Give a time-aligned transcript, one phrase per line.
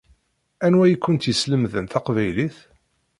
[0.65, 2.57] Anwa i kent-yeslemden taqbaylit?